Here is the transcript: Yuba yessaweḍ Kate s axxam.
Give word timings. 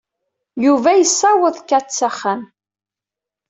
Yuba 0.65 0.91
yessaweḍ 0.95 1.55
Kate 1.69 1.93
s 1.97 1.99
axxam. 2.09 2.41